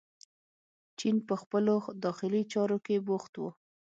[0.99, 3.41] چین په خپلو داخلي چارو کې بوخت و.